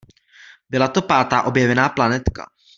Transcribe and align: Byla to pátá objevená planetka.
Byla 0.69 0.87
to 0.87 1.01
pátá 1.01 1.41
objevená 1.43 1.89
planetka. 1.89 2.45